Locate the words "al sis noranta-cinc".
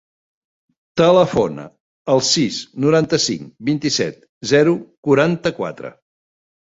2.15-3.51